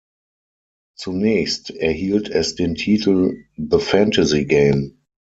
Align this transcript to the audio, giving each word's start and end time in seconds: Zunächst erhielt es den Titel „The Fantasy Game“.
Zunächst 0.95 1.69
erhielt 1.69 2.27
es 2.27 2.55
den 2.55 2.73
Titel 2.73 3.45
„The 3.55 3.77
Fantasy 3.77 4.45
Game“. 4.45 4.97